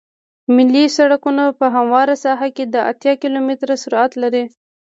[0.55, 4.43] ملي سرکونه په همواره ساحه کې د اتیا کیلومتره سرعت لري